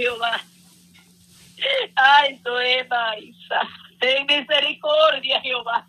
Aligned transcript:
Jehová. 0.00 0.40
Ay, 1.94 2.40
Zoema, 2.42 3.18
Isa. 3.18 3.60
Ten 4.00 4.26
misericordia, 4.26 5.40
Jehová. 5.42 5.86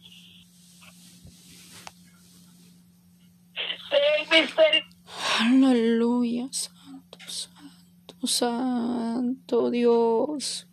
Ten 3.90 4.30
misericordia. 4.30 4.92
Aleluya, 5.40 6.48
santo, 6.52 7.20
santo, 7.28 8.28
santo 8.28 9.70
Dios. 9.70 10.68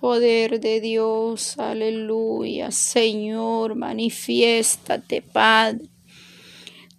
Poder 0.00 0.60
de 0.60 0.80
Dios, 0.80 1.58
aleluya. 1.58 2.70
Señor, 2.70 3.74
manifiéstate, 3.74 5.22
Padre. 5.22 5.88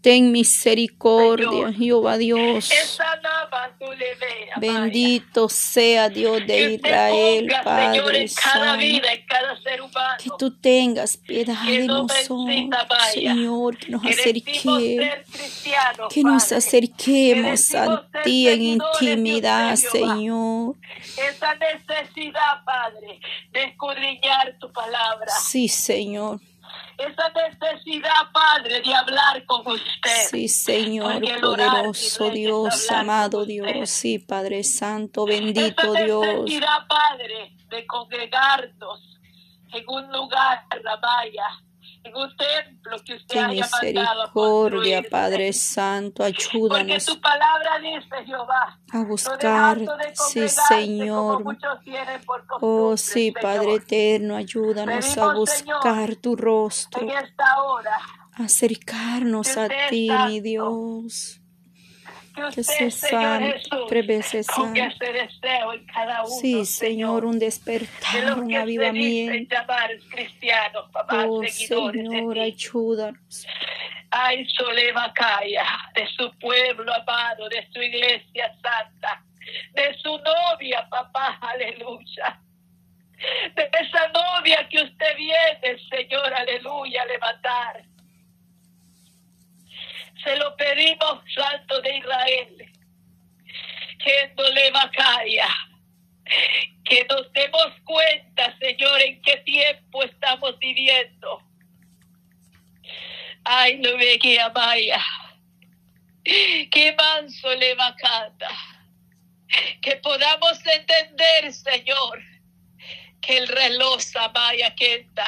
Ten 0.02 0.31
misericordia, 0.31 1.71
Jehová 1.73 2.18
Dios. 2.18 2.71
Esa 2.71 3.15
nava 3.18 3.75
tú 3.79 3.86
le 3.91 4.15
Bendito 4.60 5.50
sea 5.50 6.10
Dios 6.10 6.46
de 6.46 6.74
Israel, 6.74 7.52
Padre 7.64 8.28
Santo. 8.28 8.79
Que 10.20 10.29
tú 10.38 10.52
tengas 10.52 11.18
piedad 11.18 11.61
de 11.64 11.86
no 11.86 12.04
nosotros. 12.04 12.48
Señor, 13.14 13.78
que 13.78 13.92
nos 13.92 14.06
acerquemos, 14.06 15.06
que 16.10 16.24
nos 16.24 16.51
acerquemos 16.51 17.70
Que 17.70 17.78
a 17.78 18.07
ti 18.24 18.48
en 18.48 18.62
intimidad. 18.62 19.75
Señor. 19.75 20.76
Esa 21.18 21.56
necesidad, 21.56 22.64
Padre, 22.65 23.20
de 23.51 23.64
escudriñar 23.64 24.57
tu 24.60 24.71
palabra. 24.71 25.32
Sí, 25.39 25.68
Señor. 25.68 26.39
Esa 26.97 27.29
necesidad, 27.29 28.32
Padre, 28.33 28.82
de 28.82 28.93
hablar 28.93 29.46
con 29.46 29.68
usted. 29.68 30.28
Sí, 30.32 30.47
Señor, 30.47 31.21
poderoso 31.39 32.30
Dios, 32.31 32.92
amado. 32.92 33.45
Dios, 33.45 33.89
sí, 33.89 34.17
Padre 34.20 34.64
Santo, 34.64 35.25
bendito 35.25 35.94
Esa 35.94 36.03
Dios. 36.03 36.25
necesidad, 36.25 36.88
Padre, 36.88 37.56
de 37.70 37.86
congregarnos 37.86 39.20
en 39.73 39.84
un 39.88 40.12
lugar, 40.12 40.66
Ramaya, 40.84 41.48
en 41.62 41.67
un 42.16 42.36
templo 42.38 42.97
que 43.05 43.16
usted 43.16 43.36
Ten 43.36 43.45
haya 43.45 43.67
mandado 43.69 44.22
a 44.22 44.25
misericordia. 44.27 45.03
Padre 45.09 45.53
Santo, 45.53 46.23
Porque 46.23 46.38
ayúdanos 46.38 47.05
tu 47.05 47.22
palabra 47.22 47.80
dice, 47.80 48.25
Jehová, 48.25 48.80
a 48.91 49.03
buscar, 49.03 49.77
de 49.80 49.88
sí, 50.13 50.47
Señor. 50.50 51.44
Por 51.44 51.58
Oh, 52.61 52.97
sí, 52.97 53.31
Padre 53.31 53.61
Señor. 53.63 53.81
eterno, 53.81 54.35
ayúdanos 54.35 55.17
a 55.17 55.33
buscar 55.33 56.16
tu 56.16 56.35
rostro, 56.35 57.02
En 57.02 57.09
esta 57.09 57.63
hora, 57.63 57.97
acercarnos 58.33 59.58
a 59.58 59.63
usted 59.63 59.89
ti, 59.89 60.09
mi. 60.28 60.41
Dios. 60.41 61.41
Que 62.54 62.64
cada 65.94 66.24
uno, 66.24 66.36
Sí, 66.40 66.66
Señor, 66.66 67.26
un 67.26 67.40
de 67.40 67.46
despertar, 67.46 68.38
un 68.40 68.54
avivamiento. 68.54 69.56
Oh, 71.10 71.44
Señor, 71.44 72.40
ayúdanos. 72.40 73.48
Ay, 74.12 74.48
Solema 74.50 75.12
Calla, 75.14 75.66
de 75.94 76.08
su 76.08 76.32
pueblo 76.40 76.94
amado, 76.94 77.50
de 77.50 77.68
su 77.74 77.82
iglesia 77.82 78.54
santa, 78.62 79.24
de 79.74 79.98
su 79.98 80.18
novia, 80.20 80.88
papá, 80.90 81.38
aleluya. 81.42 82.40
De 83.56 83.70
esa 83.82 84.08
novia 84.10 84.68
que 84.70 84.84
usted 84.84 85.18
viene, 85.18 85.80
Señor, 85.90 86.34
aleluya, 86.34 87.02
a 87.02 87.06
levantar. 87.06 87.84
Se 90.24 90.36
lo 90.36 90.56
pedimos, 90.56 91.22
Santo 91.34 91.67
que 96.83 97.05
nos 97.09 97.31
demos 97.33 97.73
cuenta, 97.83 98.58
Señor, 98.59 99.02
en 99.02 99.22
qué 99.22 99.38
tiempo 99.38 100.03
estamos 100.03 100.58
viviendo. 100.59 101.41
Ay, 103.44 103.78
no 103.79 103.97
me 103.97 104.17
guía 104.17 104.50
Maya. 104.50 105.03
Que 106.23 106.96
manso 106.97 107.56
le 107.56 107.75
vacata. 107.75 108.50
Que 109.81 109.96
podamos 109.97 110.59
entender, 110.66 111.53
Señor, 111.53 112.22
que 113.22 113.38
el 113.38 113.47
reloj 113.47 114.01
Samaya 114.01 114.75
quenta. 114.75 115.28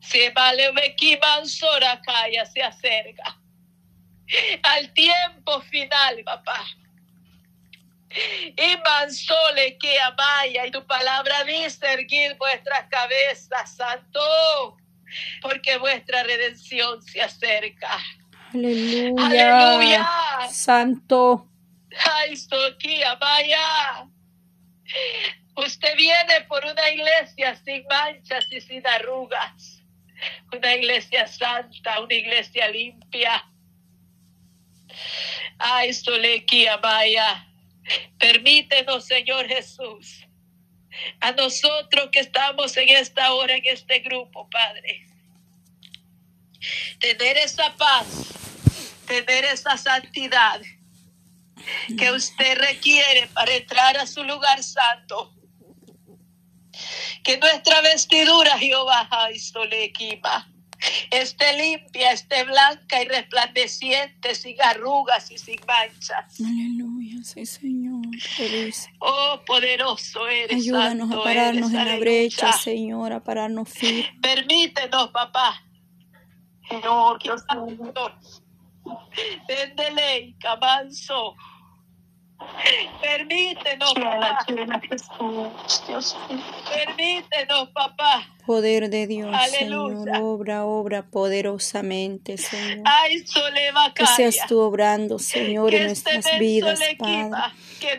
Se 0.00 0.30
vale 0.30 0.72
que 0.96 1.18
mansora 1.18 2.00
calla 2.00 2.46
se 2.46 2.62
acerca. 2.62 3.38
Al 4.62 4.92
tiempo 4.94 5.60
final, 5.62 6.22
papá. 6.24 6.64
Y 8.56 8.76
mansole 8.84 9.76
que 9.78 10.00
amaya, 10.00 10.66
y 10.66 10.70
tu 10.70 10.86
palabra 10.86 11.44
dice 11.44 11.92
erguir 11.92 12.36
vuestras 12.38 12.88
cabezas, 12.88 13.76
santo 13.76 14.76
porque 15.42 15.76
vuestra 15.78 16.22
redención 16.22 17.02
se 17.02 17.22
acerca. 17.22 17.98
Aleluya. 18.52 19.26
Aleluya. 19.26 20.08
Santo. 20.50 21.48
Ay, 22.04 22.36
Soquía, 22.36 23.14
vaya. 23.16 24.06
Usted 25.56 25.96
viene 25.96 26.42
por 26.48 26.64
una 26.64 26.90
iglesia 26.90 27.56
sin 27.64 27.84
manchas 27.86 28.44
y 28.50 28.60
sin 28.60 28.86
arrugas. 28.86 29.82
Una 30.52 30.74
iglesia 30.74 31.26
santa, 31.26 32.00
una 32.00 32.14
iglesia 32.14 32.68
limpia. 32.68 33.44
Ay, 35.58 35.92
Solequía, 35.92 36.76
vaya. 36.78 37.46
Permítenos, 38.18 39.06
Señor 39.06 39.46
Jesús, 39.46 40.26
a 41.20 41.32
nosotros 41.32 42.08
que 42.10 42.20
estamos 42.20 42.76
en 42.76 42.88
esta 42.88 43.32
hora, 43.32 43.54
en 43.54 43.62
este 43.66 44.00
grupo, 44.00 44.48
Padre, 44.50 45.06
tener 46.98 47.36
esa 47.38 47.74
paz, 47.76 48.06
tener 49.06 49.44
esa 49.44 49.76
santidad 49.76 50.60
que 51.98 52.10
usted 52.10 52.58
requiere 52.58 53.28
para 53.28 53.54
entrar 53.54 53.96
a 53.98 54.06
su 54.06 54.22
lugar 54.24 54.62
santo. 54.62 55.32
Que 57.22 57.38
nuestra 57.38 57.80
vestidura, 57.80 58.58
Jehová, 58.58 59.08
Solequima, 59.38 60.48
esté 61.10 61.52
limpia, 61.54 62.12
esté 62.12 62.44
blanca 62.44 63.02
y 63.02 63.08
resplandeciente, 63.08 64.34
sin 64.34 64.60
arrugas 64.62 65.30
y 65.30 65.38
sin 65.38 65.58
manchas. 65.66 66.38
Aleluya, 66.38 66.95
sí, 67.24 67.46
Señor. 67.46 68.02
Oh, 69.00 69.40
poderoso 69.46 70.26
eres. 70.28 70.62
Ayúdanos 70.62 71.10
santo 71.10 71.20
a 71.20 71.24
pararnos 71.24 71.70
en 71.70 71.74
la 71.74 71.82
aleluya. 71.82 72.00
brecha, 72.00 72.52
Señor, 72.52 73.12
a 73.12 73.22
pararnos 73.22 73.68
firmes. 73.68 74.06
Permítenos, 74.22 75.08
papá. 75.10 75.62
Señor, 76.68 77.18
Dios 77.22 77.42
santo. 77.48 78.12
Téndele, 79.46 80.36
camanzo. 80.38 81.34
Permítenos, 83.00 83.94
papá. 83.94 84.44
Permítenos, 86.68 87.68
papá. 87.74 88.35
Poder 88.46 88.90
de 88.90 89.08
Dios, 89.08 89.34
Aleluya. 89.34 90.04
Señor. 90.04 90.22
Obra, 90.22 90.64
obra 90.64 91.02
poderosamente, 91.02 92.38
Señor. 92.38 92.84
Ay, 92.84 93.24
Que 93.94 94.06
seas 94.06 94.36
tú 94.46 94.60
obrando, 94.60 95.18
Señor, 95.18 95.74
en 95.74 95.90
este 95.90 96.14
nuestras 96.14 96.38
vidas, 96.38 96.80
Padre. 96.96 97.30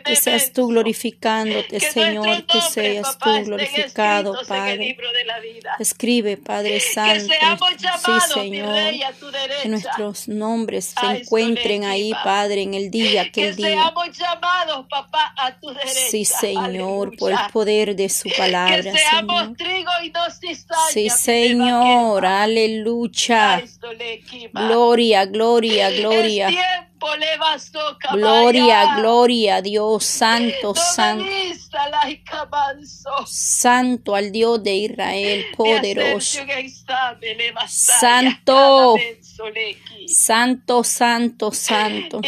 Que 0.04 0.16
seas 0.16 0.52
tú 0.52 0.68
glorificándote, 0.68 1.80
Señor, 1.80 2.46
que 2.46 2.60
seas 2.62 3.18
tú 3.18 3.30
glorificado, 3.44 4.34
Padre. 4.46 4.96
Escribe, 5.78 6.36
Padre 6.36 6.80
Santo, 6.80 7.26
seamos 7.26 7.68
sí, 8.04 8.32
Señor, 8.32 8.74
rey, 8.74 9.02
a 9.02 9.12
tu 9.12 9.30
derecha. 9.30 9.62
que 9.62 9.68
nuestros 9.68 10.28
nombres 10.28 10.94
se 10.98 11.06
encuentren 11.06 11.84
ahí. 11.84 12.12
Padre, 12.24 12.62
en 12.62 12.74
el 12.74 12.90
día, 12.90 13.24
que 13.24 13.28
aquel 13.28 13.56
día. 13.56 13.68
seamos 13.68 14.18
llamados, 14.18 14.86
papá, 14.88 15.34
a 15.36 15.58
tu 15.58 15.68
derecha. 15.68 15.94
Sí, 16.10 16.24
Señor, 16.24 17.16
por 17.16 17.32
el 17.32 17.38
poder 17.52 17.94
de 17.94 18.08
su 18.08 18.28
palabra, 18.36 18.82
que 18.82 18.96
seamos 18.96 19.40
Señor. 19.40 19.56
trigo 19.56 19.90
y 20.02 20.10
no. 20.10 20.37
Sí, 20.92 21.08
Señor, 21.10 22.24
aleluya. 22.26 23.62
Gloria, 24.68 25.24
gloria, 25.26 25.90
gloria. 25.90 26.48
Gloria, 28.10 28.96
gloria, 28.96 29.62
Dios 29.62 30.04
santo, 30.04 30.74
santo, 30.74 31.24
santo 33.26 34.14
al 34.16 34.32
Dios 34.32 34.62
de 34.64 34.74
Israel, 34.76 35.38
De 35.50 35.56
poderoso. 35.56 36.38
Santo. 37.68 38.96
Santo, 40.08 40.82
santo, 40.84 41.52
santo. 41.52 42.20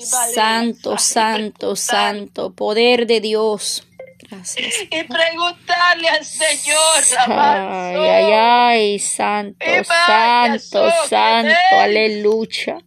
Santo, 0.00 0.96
santo, 0.98 1.76
santo, 1.76 2.50
poder 2.54 3.06
de 3.06 3.20
Dios. 3.20 3.82
Gracias. 4.30 4.74
Y 4.90 5.04
preguntarle 5.04 6.08
al 6.08 6.24
Señor, 6.24 7.04
Ay, 7.26 7.96
ay, 7.96 8.32
ay, 8.32 8.98
santo, 8.98 9.66
santo, 10.06 10.90
santo, 11.08 11.56
aleluya. 11.72 12.78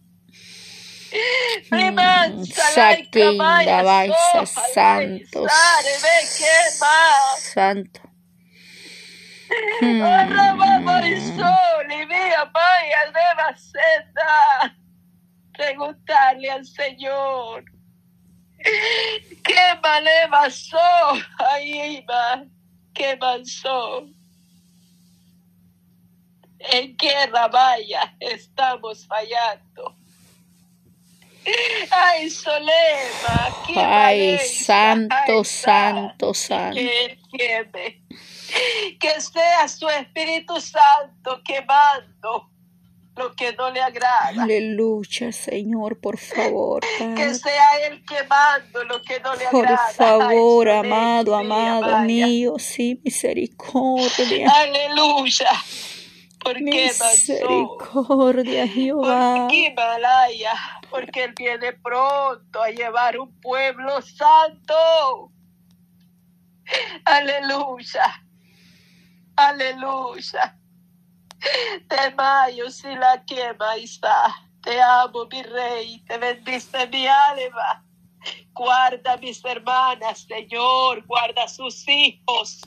la 3.64 3.82
baisa, 3.82 4.46
santo, 4.46 5.46
santo. 7.38 8.00
Preguntarle 15.52 16.50
al 16.50 16.64
Señor. 16.66 17.64
¿Qué 19.44 19.78
mal 19.82 20.04
pasó? 20.30 20.78
Ay, 21.38 21.98
Iba, 21.98 22.44
¿qué 22.94 23.16
pasó? 23.18 24.06
¿En 26.58 26.96
qué 26.96 27.14
vaya 27.30 28.16
estamos 28.20 29.06
fallando? 29.06 29.96
Ay, 31.90 32.30
Solema, 32.30 33.54
Ay, 33.76 34.38
santo, 34.38 35.44
santo, 35.44 36.32
santo. 36.32 36.76
Que, 36.76 37.18
que 38.98 39.20
sea 39.20 39.68
su 39.68 39.86
Espíritu 39.90 40.58
Santo 40.58 41.42
quemando 41.44 42.53
lo 43.16 43.34
que 43.34 43.52
no 43.54 43.70
le 43.70 43.80
agrada. 43.80 44.42
Aleluya, 44.42 45.32
Señor, 45.32 45.98
por 46.00 46.18
favor. 46.18 46.82
Que 47.16 47.34
sea 47.34 47.86
Él 47.86 48.04
quemando 48.04 48.84
lo 48.84 49.00
que 49.02 49.20
no 49.20 49.34
le 49.34 49.46
agrada. 49.46 49.86
Por 49.86 49.96
favor, 49.96 50.68
amado, 50.68 51.34
amado 51.34 51.98
mío, 52.00 52.54
sí, 52.58 53.00
misericordia. 53.04 54.50
Aleluya. 54.50 55.50
Porque 56.42 56.60
misericordia, 56.60 58.68
Jehová. 58.68 59.48
Himalaya, 59.50 60.52
porque 60.90 61.24
Él 61.24 61.34
viene 61.36 61.72
pronto 61.72 62.62
a 62.62 62.68
llevar 62.68 63.18
un 63.18 63.32
pueblo 63.40 64.02
santo. 64.02 65.30
Aleluya. 67.04 68.24
Aleluya. 69.36 70.58
Te 71.88 72.10
mayo 72.14 72.70
si 72.70 72.94
la 72.94 73.24
quema 73.24 73.76
está. 73.76 74.34
Te 74.62 74.80
amo, 74.80 75.26
mi 75.30 75.42
rey. 75.42 76.02
Te 76.06 76.18
bendice 76.18 76.86
mi 76.88 77.06
alma. 77.06 77.84
Guarda 78.54 79.16
mis 79.18 79.44
hermanas, 79.44 80.26
Señor. 80.28 81.04
Guarda 81.06 81.48
sus 81.48 81.86
hijos. 81.88 82.60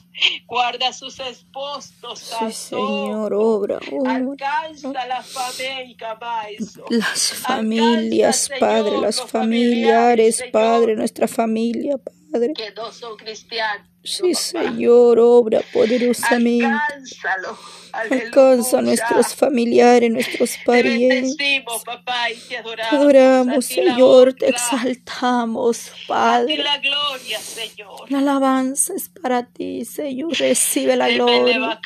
Guarda 0.46 0.92
sus 0.92 1.18
esposos. 1.18 2.18
Sí, 2.18 2.52
Señor, 2.52 3.32
obra, 3.34 3.78
Alcanza 4.06 5.06
la 5.06 5.22
familia, 5.22 6.16
maestro. 6.20 6.84
Las 6.90 7.32
familias, 7.32 8.50
Padre, 8.60 8.98
las 8.98 9.20
familiares, 9.22 10.44
Padre, 10.52 10.94
nuestra 10.94 11.26
familia, 11.26 11.96
Padre. 11.98 12.17
Que 12.30 12.72
no 12.76 12.92
son 12.92 13.16
cristianos. 13.16 13.88
Sí, 14.04 14.34
Señor, 14.34 15.18
obra 15.18 15.62
poderosamente. 15.72 16.66
Alcánzalo. 16.66 17.58
Alcanza 17.92 18.78
a 18.78 18.82
nuestros 18.82 19.34
familiares, 19.34 20.10
nuestros 20.10 20.56
parientes. 20.64 21.36
Te 21.36 21.64
papá, 21.84 22.30
y 22.30 22.36
te 22.36 22.58
adoramos. 22.58 22.92
Adoramos, 22.92 23.66
Señor, 23.66 24.34
te 24.34 24.48
exaltamos, 24.48 25.90
Padre. 26.06 26.58
la 26.58 26.78
gloria, 26.78 27.40
Señor. 27.40 28.10
La 28.10 28.18
alabanza 28.18 28.94
es 28.94 29.08
para 29.08 29.46
ti, 29.46 29.84
Señor. 29.84 30.32
Recibe 30.38 30.96
la 30.96 31.08
gloria. 31.08 31.80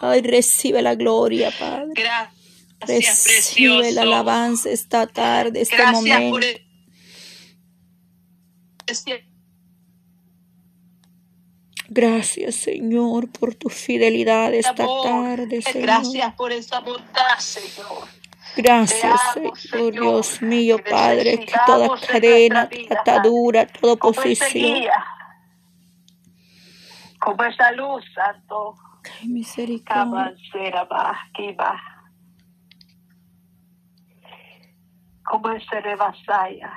Ay, 0.00 0.22
recibe 0.22 0.82
la 0.82 0.94
gloria, 0.94 1.52
Padre. 1.58 1.92
Gracias, 1.94 3.26
Recibe 3.26 3.92
la 3.92 4.02
alabanza 4.02 4.68
esta 4.70 5.06
tarde, 5.06 5.62
este 5.62 5.86
momento. 5.86 6.40
Gracias, 11.88 12.54
Señor, 12.54 13.30
por 13.30 13.54
tu 13.54 13.68
fidelidad 13.68 14.54
esta 14.54 14.86
tarde, 14.86 15.60
Señor. 15.60 15.82
Gracias 15.82 16.34
por 16.34 16.52
esa 16.52 16.80
bondad, 16.80 17.38
Señor. 17.38 18.08
Gracias, 18.56 19.20
Señor, 19.34 19.92
Dios 19.92 20.42
mío, 20.42 20.76
Padre, 20.88 21.40
que 21.44 21.52
toda 21.66 21.88
cadena, 22.00 22.68
toda 22.68 23.00
atadura, 23.00 23.66
toda 23.66 23.94
oposición. 23.94 24.88
Como 27.20 27.44
esa 27.44 27.72
luz, 27.72 28.04
Santo. 28.14 28.76
Qué 29.02 29.26
misericordia. 29.26 30.34
Como 35.24 35.50
ese 35.50 35.80
rebasaya. 35.80 36.72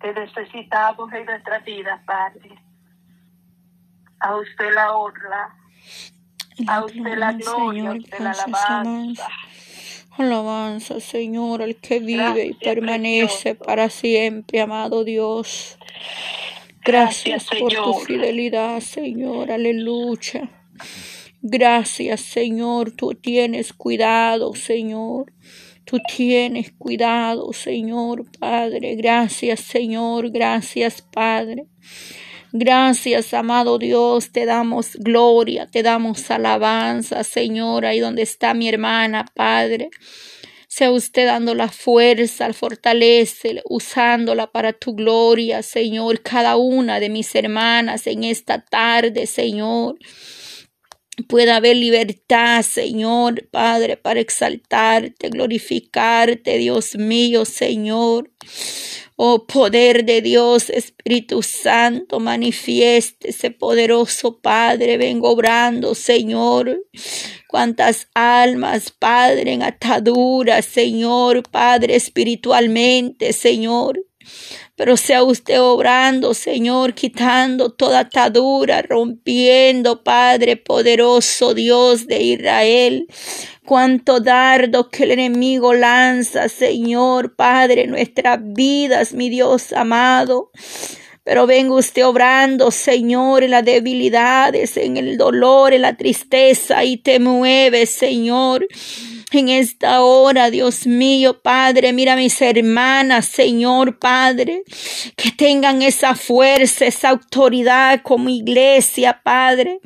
Te 0.00 0.12
necesitamos 0.12 1.12
en 1.12 1.24
nuestra 1.24 1.58
vida, 1.60 2.02
Padre. 2.06 2.63
A 4.24 4.36
usted 4.36 4.72
la 4.74 4.96
honra. 4.96 5.54
A 6.66 6.84
usted 6.84 7.18
la 7.18 7.32
gloria, 7.32 7.90
a 7.90 7.94
usted 7.94 8.18
la 8.20 8.30
alabanza. 8.30 9.28
Alabanza, 10.16 11.00
Señor, 11.00 11.60
el 11.60 11.76
que 11.76 11.98
vive 11.98 12.46
y 12.46 12.54
permanece 12.54 13.54
para 13.54 13.90
siempre, 13.90 14.60
amado 14.60 15.04
Dios. 15.04 15.76
Gracias, 16.84 17.48
por 17.58 17.72
tu 17.72 17.94
fidelidad, 17.94 18.80
Señor. 18.80 19.50
Aleluya. 19.50 20.48
Gracias, 21.42 22.20
Señor. 22.20 22.92
Tú 22.92 23.14
tienes 23.14 23.72
cuidado, 23.72 24.54
Señor. 24.54 25.32
Tú 25.84 25.98
tienes 26.16 26.72
cuidado, 26.72 27.52
Señor 27.52 28.24
Padre. 28.38 28.94
Gracias, 28.96 29.60
Señor. 29.60 30.30
Gracias, 30.30 31.02
Padre. 31.02 31.66
Gracias, 32.56 33.34
amado 33.34 33.78
Dios, 33.78 34.30
te 34.30 34.46
damos 34.46 34.94
gloria, 34.94 35.66
te 35.66 35.82
damos 35.82 36.30
alabanza, 36.30 37.24
Señor, 37.24 37.84
ahí 37.84 37.98
donde 37.98 38.22
está 38.22 38.54
mi 38.54 38.68
hermana, 38.68 39.26
Padre. 39.34 39.90
Sea 40.68 40.92
usted 40.92 41.26
dando 41.26 41.56
la 41.56 41.66
fuerza, 41.68 42.52
fortalece, 42.52 43.60
usándola 43.68 44.52
para 44.52 44.72
tu 44.72 44.94
gloria, 44.94 45.64
Señor, 45.64 46.22
cada 46.22 46.54
una 46.54 47.00
de 47.00 47.08
mis 47.08 47.34
hermanas 47.34 48.06
en 48.06 48.22
esta 48.22 48.64
tarde, 48.64 49.26
Señor. 49.26 49.98
Pueda 51.26 51.56
haber 51.56 51.76
libertad, 51.76 52.62
Señor, 52.62 53.48
Padre, 53.50 53.96
para 53.96 54.20
exaltarte, 54.20 55.28
glorificarte, 55.28 56.56
Dios 56.58 56.94
mío, 56.94 57.44
Señor. 57.46 58.30
Oh 59.16 59.46
poder 59.46 60.04
de 60.04 60.22
Dios, 60.22 60.70
Espíritu 60.70 61.40
Santo, 61.42 62.18
manifieste 62.18 63.30
ese 63.30 63.52
poderoso 63.52 64.40
Padre, 64.40 64.96
vengo 64.96 65.30
obrando, 65.30 65.94
Señor. 65.94 66.80
Cuántas 67.48 68.08
almas, 68.14 68.90
Padre, 68.90 69.52
en 69.52 69.62
ataduras, 69.62 70.64
Señor, 70.64 71.44
Padre, 71.48 71.94
espiritualmente, 71.94 73.32
Señor. 73.32 74.00
Pero 74.76 74.96
sea 74.96 75.22
usted 75.22 75.60
obrando, 75.60 76.34
Señor, 76.34 76.94
quitando 76.94 77.70
toda 77.70 78.00
atadura, 78.00 78.82
rompiendo, 78.82 80.02
Padre 80.02 80.56
poderoso, 80.56 81.54
Dios 81.54 82.08
de 82.08 82.22
Israel. 82.22 83.06
Cuánto 83.64 84.18
dardo 84.18 84.90
que 84.90 85.04
el 85.04 85.12
enemigo 85.12 85.74
lanza, 85.74 86.48
Señor, 86.48 87.36
Padre, 87.36 87.86
nuestras 87.86 88.40
vidas, 88.42 89.14
mi 89.14 89.30
Dios 89.30 89.72
amado. 89.72 90.50
Pero 91.22 91.46
venga 91.46 91.76
usted 91.76 92.04
obrando, 92.04 92.72
Señor, 92.72 93.44
en 93.44 93.52
las 93.52 93.64
debilidades, 93.64 94.76
en 94.76 94.96
el 94.96 95.16
dolor, 95.16 95.72
en 95.72 95.82
la 95.82 95.96
tristeza 95.96 96.84
y 96.84 96.96
te 96.96 97.20
mueve, 97.20 97.86
Señor 97.86 98.66
en 99.32 99.48
esta 99.48 100.02
hora, 100.02 100.50
Dios 100.50 100.86
mío, 100.86 101.40
Padre. 101.40 101.92
Mira 101.92 102.16
mis 102.16 102.40
hermanas, 102.40 103.26
Señor, 103.26 103.98
Padre, 103.98 104.62
que 105.16 105.30
tengan 105.30 105.82
esa 105.82 106.14
fuerza, 106.14 106.86
esa 106.86 107.10
autoridad 107.10 108.02
como 108.02 108.28
iglesia, 108.28 109.20
Padre 109.22 109.80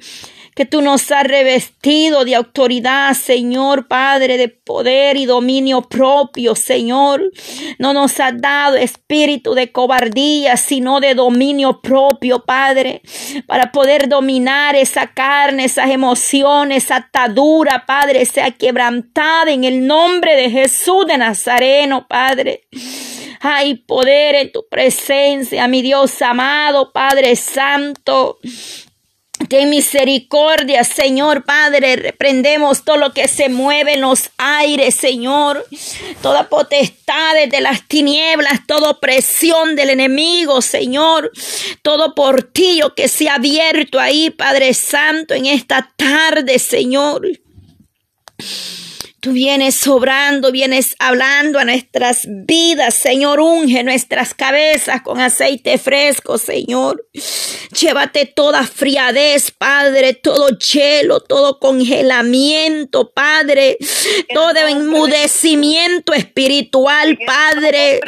que 0.59 0.67
tú 0.67 0.83
nos 0.83 1.13
has 1.13 1.23
revestido 1.23 2.25
de 2.25 2.35
autoridad, 2.35 3.15
Señor 3.15 3.87
Padre, 3.87 4.37
de 4.37 4.49
poder 4.49 5.17
y 5.17 5.25
dominio 5.25 5.83
propio, 5.83 6.57
Señor. 6.57 7.31
No 7.79 7.93
nos 7.93 8.19
has 8.19 8.37
dado 8.41 8.75
espíritu 8.75 9.55
de 9.55 9.71
cobardía, 9.71 10.57
sino 10.57 10.99
de 10.99 11.15
dominio 11.15 11.81
propio, 11.81 12.45
Padre, 12.45 13.03
para 13.47 13.71
poder 13.71 14.09
dominar 14.09 14.75
esa 14.75 15.07
carne, 15.07 15.67
esas 15.67 15.91
emociones, 15.91 16.87
esa 16.87 16.97
atadura, 16.97 17.85
Padre, 17.87 18.25
sea 18.25 18.51
quebrantada 18.51 19.53
en 19.53 19.63
el 19.63 19.87
nombre 19.87 20.35
de 20.35 20.51
Jesús 20.51 21.07
de 21.07 21.19
Nazareno, 21.19 22.09
Padre. 22.09 22.67
Hay 23.41 23.77
poder 23.77 24.35
en 24.35 24.51
tu 24.51 24.67
presencia, 24.69 25.69
mi 25.69 25.83
Dios 25.83 26.21
amado, 26.21 26.93
Padre 26.93 27.37
Santo. 27.37 28.41
Ten 29.49 29.71
misericordia, 29.71 30.85
Señor 30.85 31.45
Padre. 31.45 31.97
Reprendemos 31.97 32.85
todo 32.85 32.97
lo 32.99 33.13
que 33.13 33.29
se 33.29 33.49
mueve 33.49 33.95
en 33.95 34.03
los 34.03 34.31
aires, 34.37 34.95
Señor. 34.95 35.67
Toda 36.23 36.49
potestad 36.49 37.35
de 37.51 37.61
las 37.61 37.87
tinieblas, 37.89 38.67
toda 38.67 38.91
opresión 38.91 39.75
del 39.75 39.91
enemigo, 39.91 40.61
Señor. 40.61 41.33
Todo 41.83 42.15
portillo 42.15 42.95
que 42.95 43.09
se 43.09 43.29
ha 43.29 43.35
abierto 43.35 43.99
ahí, 43.99 44.31
Padre 44.31 44.75
Santo, 44.75 45.35
en 45.35 45.47
esta 45.47 45.93
tarde, 45.97 46.59
Señor. 46.59 47.27
Tú 49.21 49.33
vienes 49.33 49.75
sobrando, 49.75 50.53
vienes 50.53 50.95
hablando 51.01 51.59
a 51.59 51.65
nuestras 51.65 52.21
vidas, 52.29 52.95
Señor. 52.95 53.41
Unge 53.41 53.83
nuestras 53.83 54.33
cabezas 54.33 55.03
con 55.03 55.21
aceite 55.21 55.77
fresco, 55.79 56.39
Señor. 56.39 57.05
Llévate 57.81 58.27
toda 58.27 58.63
friadez, 58.65 59.51
Padre, 59.51 60.15
todo 60.15 60.57
hielo, 60.59 61.19
todo 61.21 61.59
congelamiento, 61.59 63.11
Padre, 63.11 63.79
todo 64.33 64.69
enmudecimiento 64.69 66.13
espiritual, 66.13 67.19
Padre. 67.27 68.01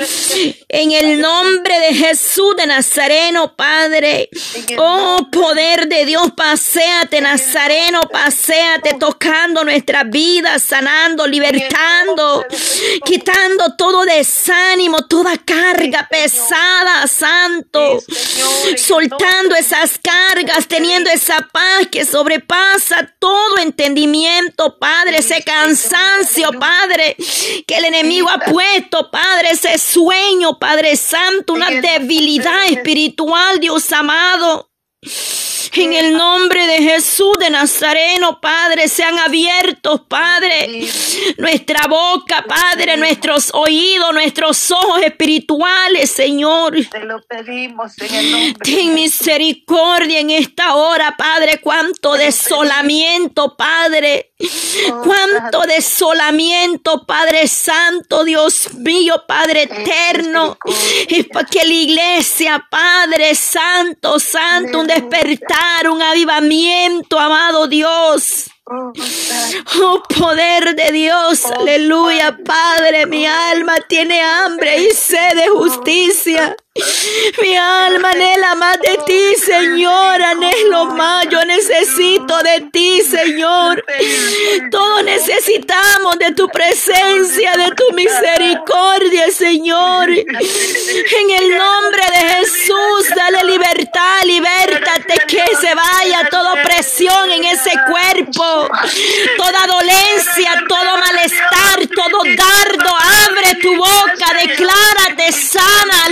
En 0.72 0.92
el 0.92 1.20
nombre 1.20 1.80
de 1.80 1.94
Jesús 1.94 2.54
de 2.56 2.64
Nazareno, 2.64 3.56
Padre. 3.56 4.30
Oh, 4.78 5.18
poder 5.32 5.88
de 5.88 6.04
Dios, 6.04 6.30
paséate, 6.36 7.20
Nazareno, 7.20 8.02
paséate, 8.02 8.94
tocando 8.94 9.64
nuestras 9.64 10.08
vidas, 10.08 10.62
sanando 10.62 11.26
libertando, 11.26 12.46
quitando 13.04 13.74
todo 13.76 14.04
desánimo, 14.04 15.08
toda 15.08 15.36
carga 15.38 16.06
pesada, 16.08 17.04
Santo, 17.08 18.00
soltando 18.76 19.56
esas 19.56 19.98
cargas, 19.98 20.68
teniendo 20.68 21.10
esa 21.10 21.48
paz 21.52 21.88
que 21.90 22.04
sobrepasa 22.04 23.12
todo 23.18 23.58
entendimiento, 23.58 24.78
Padre, 24.78 25.18
ese 25.18 25.42
cansancio, 25.42 26.52
Padre, 26.60 27.16
que 27.66 27.76
el 27.76 27.86
enemigo 27.86 28.28
ha 28.28 28.38
puesto, 28.38 29.10
Padre, 29.10 29.48
ese 29.50 29.76
sueño, 29.76 30.59
Padre 30.60 30.94
Santo, 30.94 31.54
una 31.54 31.70
debilidad 31.70 32.66
espiritual, 32.68 33.58
Dios 33.60 33.90
amado. 33.92 34.70
En 35.72 35.92
el 35.92 36.14
nombre 36.14 36.66
de 36.66 36.78
Jesús 36.78 37.38
de 37.38 37.48
Nazareno, 37.48 38.40
Padre, 38.40 38.88
sean 38.88 39.18
abiertos, 39.18 40.02
Padre, 40.08 40.84
nuestra 41.38 41.86
boca, 41.86 42.44
Padre, 42.46 42.96
nuestros 42.96 43.50
oídos, 43.54 44.12
nuestros 44.12 44.70
ojos 44.72 45.02
espirituales, 45.02 46.10
Señor. 46.10 46.74
Te 46.90 47.04
lo 47.04 47.22
pedimos 47.22 47.92
en 47.98 48.14
el 48.14 48.32
nombre. 48.32 48.54
Ten 48.64 48.94
misericordia 48.94 50.18
en 50.18 50.30
esta 50.30 50.74
hora, 50.74 51.14
Padre. 51.16 51.60
Cuánto 51.60 52.14
desolamiento, 52.14 53.56
Padre. 53.56 54.32
Oh, 54.90 55.02
Cuánto 55.02 55.60
desolamiento, 55.62 57.04
Padre 57.06 57.46
Santo, 57.46 58.24
Dios 58.24 58.72
mío, 58.74 59.24
Padre 59.28 59.64
eterno. 59.64 60.58
Es 61.08 61.28
para 61.28 61.46
que 61.46 61.64
la 61.64 61.74
iglesia, 61.74 62.66
Padre 62.70 63.34
Santo, 63.34 64.18
Santo, 64.18 64.80
un 64.80 64.86
despertar, 64.86 65.59
un 65.88 66.02
avivamiento, 66.02 67.18
amado 67.18 67.66
Dios. 67.66 68.50
Oh, 68.72 68.92
Oh, 69.82 70.02
poder 70.16 70.76
de 70.76 70.92
Dios, 70.92 71.44
aleluya, 71.46 72.38
Padre, 72.44 73.06
mi 73.06 73.26
alma 73.26 73.74
tiene 73.88 74.20
hambre 74.20 74.78
y 74.78 74.90
sed 74.90 75.34
de 75.34 75.48
justicia. 75.48 76.56
Mi 77.42 77.56
alma 77.56 78.10
anhela 78.10 78.54
más 78.54 78.78
de 78.80 78.96
ti, 79.04 79.34
Señor, 79.34 80.22
anhelo 80.22 80.86
más, 80.86 81.26
yo 81.28 81.44
necesito 81.44 82.38
de 82.42 82.68
ti, 82.72 83.02
Señor. 83.02 83.84
Todos 84.70 85.04
necesitamos 85.04 86.18
de 86.18 86.32
tu 86.32 86.48
presencia, 86.48 87.52
de 87.52 87.72
tu 87.74 87.92
misericordia, 87.92 89.30
Señor. 89.32 90.10
En 90.10 91.30
el 91.40 91.58
nombre 91.58 92.02
de 92.12 92.34
Jesús, 92.34 93.08
dale 93.16 93.44
libertad, 93.44 94.22
libértate, 94.24 95.14
que 95.26 95.44
se 95.60 95.74
vaya 95.74 96.28
toda 96.30 96.54
opresión 96.54 97.30
en 97.32 97.44
ese 97.44 97.72
cuerpo, 97.88 98.59
toda 99.36 99.66
dolencia, 99.66 100.64
todo 100.68 100.96
malestar, 100.98 101.86
todo 101.94 102.22
dardo, 102.36 102.96
abre 102.96 103.54
tu 103.60 103.74
boca, 103.76 104.34
declárate 104.40 105.32
sana, 105.32 106.08